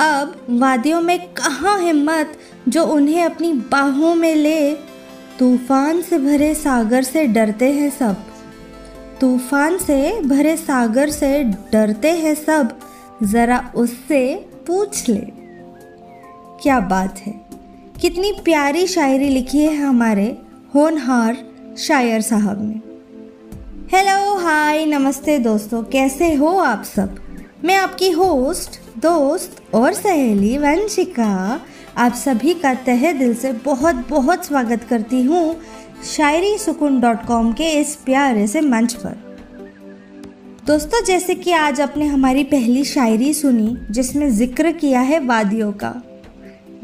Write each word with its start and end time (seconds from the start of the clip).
अब 0.00 0.46
वादियों 0.50 1.00
में 1.00 1.28
कहाँ 1.32 1.80
हिम्मत 1.80 2.32
जो 2.68 2.84
उन्हें 2.84 3.24
अपनी 3.24 3.52
बाहों 3.52 4.14
में 4.14 4.34
ले? 4.34 4.74
तूफ़ान 5.38 6.02
से 6.02 6.18
भरे 6.18 6.54
सागर 6.54 7.02
से 7.02 7.26
डरते 7.26 7.72
हैं 7.72 7.90
सब। 7.90 8.16
तूफ़ान 9.20 9.78
से 9.78 10.20
भरे 10.20 10.56
सागर 10.56 11.10
से 11.10 11.44
डरते 11.44 12.10
हैं 12.10 12.34
सब। 12.34 12.78
ज़रा 13.22 13.72
उससे 13.74 14.48
पूछ 14.66 15.08
ले। 15.08 15.26
क्या 16.62 16.80
बात 16.80 17.18
है। 17.18 17.40
कितनी 18.00 18.32
प्यारी 18.44 18.86
शायरी 18.86 19.28
लिखी 19.28 19.58
है 19.58 19.76
हमारे 19.76 20.38
होनहार 20.74 21.36
शायर 21.78 22.20
साहब 22.20 22.58
ने। 22.62 22.80
हेलो 23.96 24.36
हाय 24.36 24.84
नमस्ते 24.84 25.38
दोस्तों। 25.38 25.82
कैसे 25.82 26.34
हो 26.34 26.58
आप 26.58 26.84
सब? 26.84 27.29
मैं 27.64 27.74
आपकी 27.76 28.08
होस्ट, 28.10 28.78
दोस्त 28.98 29.74
और 29.74 29.92
सहेली 29.92 30.58
वंशिका, 30.58 31.60
आप 31.96 32.12
सभी 32.12 32.54
का 32.54 32.72
तहे 32.74 33.12
दिल 33.12 33.34
से 33.34 33.52
बहुत 33.52 33.94
बहुत 34.08 34.46
स्वागत 34.46 34.84
करती 34.84 35.22
हूँ 35.22 35.60
शायरी 36.04 36.56
सुकून 36.58 37.00
डॉट 37.00 37.26
कॉम 37.26 37.52
के 37.52 37.64
इस 37.80 37.94
प्यारे 37.96 38.46
से 38.46 38.60
मंच 38.60 38.94
पर। 38.94 39.16
दोस्तों, 40.66 41.04
जैसे 41.04 41.34
कि 41.34 41.52
आज 41.52 41.80
आपने 41.80 42.06
हमारी 42.06 42.44
पहली 42.44 42.84
शायरी 42.84 43.32
सुनी, 43.34 43.76
जिसमें 43.90 44.28
ज़िक्र 44.30 44.72
किया 44.72 45.00
है 45.00 45.18
वादियों 45.26 45.72
का। 45.72 45.94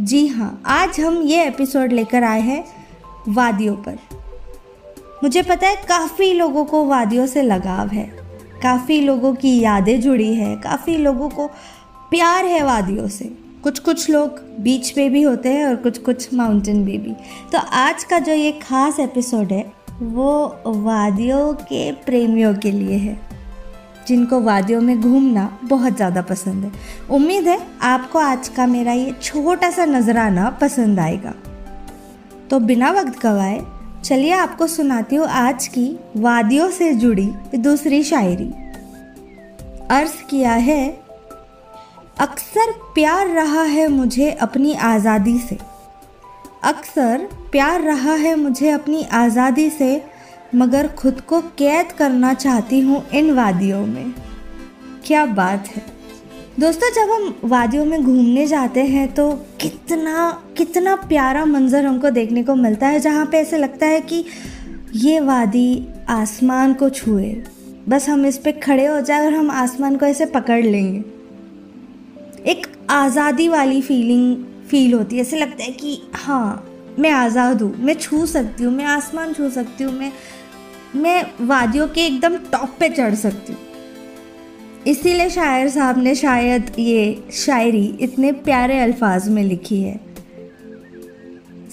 जी 0.00 0.26
हाँ 0.26 0.62
आज 0.66 1.00
हम 1.00 1.22
ये 1.22 1.44
एपिसोड 1.44 1.92
लेकर 1.92 2.24
आए 2.24 2.40
हैं 2.40 2.64
वादियों 3.28 3.76
पर। 3.76 3.98
मुझे 5.22 5.42
पता 5.42 5.68
है 5.68 5.76
काफ़ी 5.88 6.32
लोगों 6.32 6.64
को 6.64 6.84
वादियों 6.84 7.26
से 7.26 7.42
लगाव 7.42 7.88
है। 7.88 8.25
काफ़ी 8.66 9.00
लोगों 9.00 9.34
की 9.34 9.58
यादें 9.60 10.00
जुड़ी 10.00 10.34
है, 10.34 10.54
काफ़ी 10.56 10.96
लोगों 10.96 11.28
को 11.28 11.46
प्यार 12.10 12.44
है 12.44 12.62
वादियों 12.64 13.08
से। 13.08 13.24
कुछ 13.62 13.78
कुछ 13.78 14.10
लोग 14.10 14.40
बीच 14.60 14.90
पे 14.90 15.08
भी 15.08 15.22
होते 15.22 15.48
हैं 15.48 15.66
और 15.66 15.76
कुछ 15.76 15.98
कुछ 15.98 16.34
माउंटेन 16.34 16.84
पे 16.86 16.98
भी। 16.98 17.12
तो 17.52 17.58
आज 17.58 18.04
का 18.04 18.18
जो 18.18 18.32
ये 18.32 18.52
खास 18.52 19.00
एपिसोड 19.00 19.52
है, 19.52 19.72
वो 20.02 20.60
वादियों 20.66 21.52
के 21.52 21.92
प्रेमियों 21.92 22.54
के 22.54 22.70
लिए 22.70 22.96
है। 22.96 23.16
जिनको 24.08 24.40
वादियों 24.40 24.80
में 24.80 25.00
घूमना 25.00 25.58
बहुत 25.64 25.96
ज़्यादा 25.96 26.22
पसंद 26.22 26.64
है। 26.64 26.72
उम्मीद 27.10 27.48
है 27.48 27.60
आपको 27.82 28.18
आज 28.18 28.48
का 28.48 28.66
मेरा 28.66 28.92
ये 28.92 29.14
छोटा 29.22 29.70
सा 29.70 29.84
नजराना 29.84 30.50
पसंद 30.50 31.00
आएगा। 31.00 31.34
तो 32.50 32.58
बिना 32.58 32.90
वक्त 32.90 33.22
गवाए 33.22 33.62
चलिए 34.06 34.32
आपको 34.32 34.66
सुनाती 34.66 35.16
हूँ 35.16 35.26
आज 35.26 35.66
की 35.68 35.84
वादियों 36.16 36.68
से 36.70 36.92
जुड़ी 36.94 37.24
दूसरी 37.56 38.02
शायरी। 38.02 38.44
अर्ज़ 39.90 40.12
किया 40.30 40.52
है, 40.52 40.86
अक्सर 42.18 42.70
प्यार 42.94 43.28
रहा 43.28 43.62
है 43.62 43.88
मुझे 43.88 44.30
अपनी 44.32 44.74
आज़ादी 44.74 45.38
से। 45.38 45.58
अक्सर 46.64 47.26
प्यार 47.52 47.82
रहा 47.82 48.14
है 48.14 48.34
मुझे 48.36 48.70
अपनी 48.70 49.02
आज़ादी 49.14 49.68
से, 49.70 50.02
मगर 50.54 50.88
खुद 50.94 51.20
को 51.20 51.40
कैद 51.58 51.92
करना 51.92 52.32
चाहती 52.36 52.80
हूँ 52.80 53.04
इन 53.10 53.34
वादियों 53.34 53.84
में। 53.86 54.14
क्या 55.06 55.26
बात 55.26 55.68
है। 55.68 55.82
दोस्तों, 56.60 56.92
जब 56.94 57.10
हम 57.12 57.34
वादियों 57.44 57.84
में 57.84 58.02
घूमने 58.04 58.46
जाते 58.46 58.84
हैं 58.84 59.12
तो 59.14 59.30
कितना 59.68 60.30
कितना 60.56 60.94
प्यारा 60.98 61.44
मंज़र 61.44 61.84
हमको 61.86 62.10
देखने 62.10 62.42
को 62.42 62.54
मिलता 62.54 62.86
है, 62.86 63.00
जहाँ 63.00 63.24
पे 63.26 63.38
ऐसे 63.38 63.58
लगता 63.58 63.86
है 63.86 64.00
कि 64.00 64.24
ये 64.94 65.18
वादी 65.20 65.86
आसमान 66.08 66.74
को 66.74 66.88
छुए। 66.90 67.30
बस 67.88 68.08
हम 68.08 68.24
इस 68.26 68.38
पर 68.38 68.52
खड़े 68.60 68.86
हो 68.86 69.00
जाए 69.00 69.26
और 69.26 69.32
हम 69.32 69.50
आसमान 69.50 69.96
को 69.96 70.06
ऐसे 70.06 70.26
पकड़ 70.26 70.62
लेंगे। 70.64 71.02
एक 72.50 72.66
आज़ादी 72.90 73.48
वाली 73.48 73.82
फीलिंग 73.82 74.44
फील 74.68 74.94
होती 74.94 75.16
है। 75.16 75.22
ऐसे 75.22 75.36
लगता 75.36 75.64
है 75.64 75.72
कि 75.72 76.00
हाँ 76.14 76.94
मैं 76.98 77.10
आज़ाद 77.10 77.62
हूँ, 77.62 77.74
मैं 77.78 77.94
छू 77.94 78.24
सकती 78.26 78.64
हूँ, 78.64 78.72
मैं 78.74 78.84
आसमान 78.86 79.32
छू 79.32 79.50
सकती 79.50 79.84
हूँ, 79.84 79.92
मैं 79.92 80.12
मैं 80.96 81.46
वादियों 81.46 81.88
के 81.88 82.06
एकदम 82.06 82.36
टॉप 82.52 82.76
पे 82.80 82.88
चढ़ 82.88 83.14
सकती 83.16 83.52
हूँ। 83.52 83.60
इसीलिए 84.86 85.30
शायर 85.30 85.68
साहब 85.68 86.02
ने 86.02 86.14
शायद 86.14 86.72
ये 86.78 87.24
शायरी 87.32 87.98
इतने 88.00 88.32
प्यारे 88.32 88.78
अल्फाज 88.78 89.28
में 89.28 89.42
लिखी 89.42 89.82
है। 89.82 90.00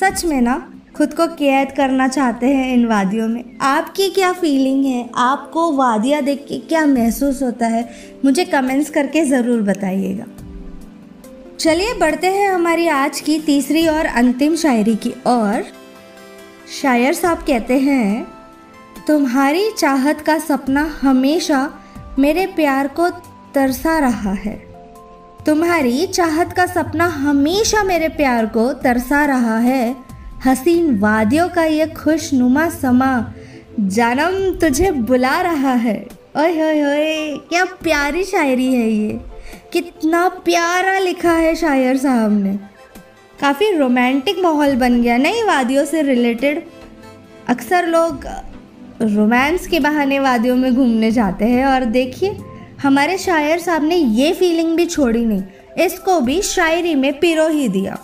सच 0.00 0.24
में 0.24 0.40
ना, 0.40 0.72
खुद 0.96 1.14
को 1.14 1.26
कैद 1.26 1.72
करना 1.72 2.08
चाहते 2.08 2.46
हैं 2.46 2.74
इन 2.74 2.86
वादियों 2.86 3.28
में। 3.28 3.58
आपकी 3.60 4.08
क्या 4.10 4.32
फीलिंग 4.32 4.84
है? 4.84 5.10
आपको 5.14 5.72
वादियाँ 5.72 6.22
देख 6.22 6.46
के 6.48 6.58
क्या 6.58 6.86
महसूस 6.86 7.42
होता 7.42 7.66
है? 7.66 7.90
मुझे 8.24 8.44
कमेंट्स 8.44 8.90
करके 8.90 9.24
ज़रूर 9.24 9.62
बताइएगा। 9.62 10.24
चलिए, 11.60 11.94
बढ़ते 11.94 12.26
हैं 12.26 12.48
हमारी 12.48 12.88
आज 12.88 13.20
की 13.20 13.38
तीसरी 13.38 13.86
और 13.86 14.06
अंतिम 14.06 14.56
शायरी 14.56 14.96
की 14.96 15.10
और 15.26 15.64
शायर 16.82 17.12
साहब 17.12 17.38
कहते 17.38 17.78
हैं, 17.78 18.26
तुम्हारी 19.06 19.70
चाहत 19.70 20.20
का 20.20 20.38
सपना 20.38 20.98
हमेशा 21.00 21.77
मेरे 22.18 22.46
प्यार 22.46 22.88
को 22.88 23.08
तरसा 23.54 23.98
रहा 23.98 24.32
है। 24.32 24.54
तुम्हारी 25.46 26.06
चाहत 26.06 26.52
का 26.52 26.66
सपना 26.66 27.06
हमेशा 27.06 27.82
मेरे 27.82 28.08
प्यार 28.08 28.46
को 28.46 28.72
तरसा 28.72 29.24
रहा 29.24 29.58
है। 29.58 29.96
हसीन 30.46 30.98
वादियों 30.98 31.48
का 31.48 31.64
ये 31.64 31.86
खुशनुमा 31.86 32.68
समा 32.70 33.34
जन्म 33.80 34.58
तुझे 34.58 34.90
बुला 34.90 35.40
रहा 35.40 35.72
है। 35.72 35.96
ओए 36.36 36.60
होए 36.60 36.80
होए, 36.80 37.36
क्या 37.48 37.64
प्यारी 37.64 38.24
शायरी 38.24 38.72
है 38.74 38.88
ये। 38.90 39.20
कितना 39.72 40.28
प्यारा 40.28 40.98
लिखा 40.98 41.32
है 41.32 41.54
शायर 41.54 41.96
साहब 41.96 42.32
ने। 42.42 42.58
काफ़ी 43.40 43.70
रोमांटिक 43.76 44.38
माहौल 44.38 44.76
बन 44.76 45.02
गया 45.02 45.16
नहीं 45.16 45.44
वादियों 45.44 45.84
से 45.84 46.02
रिलेटेड 46.02 46.64
अक्सर 47.48 47.86
लोग 47.86 48.26
रोमांस 49.00 49.66
के 49.66 49.80
बहाने 49.80 50.18
वादियों 50.18 50.56
में 50.56 50.74
घूमने 50.74 51.10
जाते 51.10 51.44
हैं 51.44 51.64
और 51.66 51.84
देखिए, 51.84 52.36
हमारे 52.82 53.18
शायर 53.18 53.58
साहब 53.58 53.84
ने 53.84 53.96
ये 53.96 54.32
फीलिंग 54.32 54.76
भी 54.76 54.86
छोड़ी 54.86 55.24
नहीं। 55.24 55.42
इसको 55.76 56.20
भी 56.20 56.40
शायरी 56.42 56.94
में 56.94 57.18
पिरो 57.20 57.48
ही 57.48 57.68
दिया। 57.68 57.98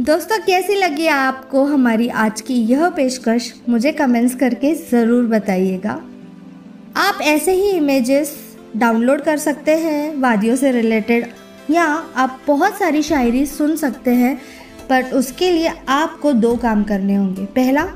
दोस्तों, 0.00 0.38
कैसी 0.38 0.74
लगी 0.74 1.06
आपको 1.06 1.64
हमारी 1.64 2.08
आज 2.08 2.40
की 2.40 2.54
यह 2.62 2.88
पेशकश? 2.88 3.52
मुझे 3.68 3.92
कमेंट्स 3.92 4.34
करके 4.34 4.74
ज़रूर 4.90 5.26
बताइएगा। 5.26 6.00
आप 6.96 7.18
ऐसे 7.22 7.52
ही 7.52 7.70
इमेजेस 7.70 8.36
डाउनलोड 8.76 9.20
कर 9.20 9.36
सकते 9.36 9.76
हैं 9.76 10.16
वादियों 10.20 10.56
से 10.56 10.72
रिलेटेड 10.72 11.26
या 11.70 11.84
आप 12.16 12.40
बहुत 12.46 12.78
सारी 12.78 13.02
शायरी 13.02 13.46
सुन 13.46 13.76
सकते 13.76 14.10
हैं 14.10 14.36
बट 14.90 15.12
उसके 15.14 15.50
लिए 15.50 15.72
आपको 15.88 16.32
दो 16.32 16.56
काम 16.56 16.82
करने 16.84 17.14
होंगे। 17.14 17.44
पहला 17.44 17.86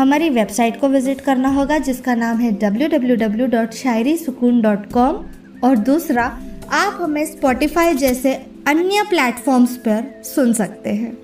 हमारी 0.00 0.30
वेबसाइट 0.30 0.80
को 0.80 0.88
विज़िट 0.88 1.20
करना 1.20 1.48
होगा, 1.48 1.78
जिसका 1.78 2.14
नाम 2.14 2.36
है 2.36 2.58
www.शायरीसुकून.com 2.58 5.24
और 5.64 5.76
दूसरा, 5.76 6.38
आप 6.72 6.98
हमें 7.00 7.26
स्पॉटिफाई 7.26 7.94
जैसे 7.94 8.46
अन्य 8.66 9.06
प्लेटफॉर्म्स 9.08 9.76
पर 9.76 10.22
सुन 10.24 10.52
सकते 10.52 10.90
हैं। 10.90 11.18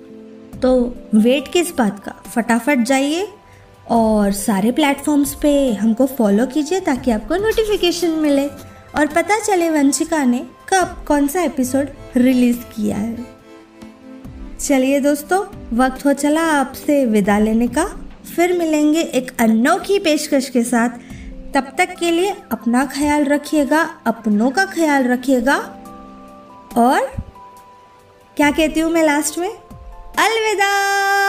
तो 0.59 0.95
वेट 1.15 1.47
किस 1.47 1.77
बात 1.77 2.03
का? 2.03 2.11
फटाफट 2.35 2.79
जाइए 2.79 3.27
और 3.89 4.31
सारे 4.31 4.71
प्लेटफॉर्म्स 4.71 5.33
पे 5.33 5.73
हमको 5.73 6.05
फॉलो 6.05 6.45
कीजिए 6.45 6.79
ताकि 6.79 7.11
आपको 7.11 7.35
नोटिफिकेशन 7.35 8.09
मिले 8.09 8.49
और 8.95 9.07
पता 9.07 9.39
चले 9.39 9.69
वंशिका 9.69 10.23
ने 10.23 10.45
कब 10.73 11.03
कौन 11.07 11.27
सा 11.27 11.41
एपिसोड 11.41 11.87
रिलीज़ 12.15 12.57
किया 12.57 12.97
है। 12.97 13.25
चलिए 14.59 14.99
दोस्तों, 14.99 15.77
वक्त 15.77 16.05
हो 16.05 16.13
चला 16.13 16.41
आपसे 16.41 17.05
विदा 17.05 17.39
लेने 17.39 17.67
का। 17.67 18.06
फिर 18.35 18.57
मिलेंगे 18.57 19.01
एक 19.01 19.31
अनोखी 19.39 19.99
पेशकश 19.99 20.49
के 20.49 20.63
साथ। 20.63 20.89
तब 21.53 21.71
तक 21.77 21.95
के 21.99 22.11
लिए 22.11 22.35
अपना 22.51 22.85
ख्याल 22.85 23.23
रखिएगा, 23.25 23.99
अपनों 24.07 24.51
का 24.51 24.65
ख्याल 24.65 25.03
रखिएगा। 25.03 25.55
और 26.77 27.11
क्या 28.37 28.51
कहती 28.51 28.79
हूँ 28.79 28.91
मैं 28.91 29.03
लास्ट 29.03 29.37
में? 29.37 29.49
अलविदा! 30.19 31.26